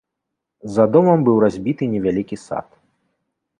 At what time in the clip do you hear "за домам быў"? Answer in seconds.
0.77-1.37